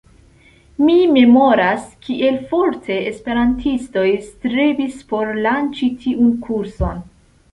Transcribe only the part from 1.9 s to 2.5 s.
kiel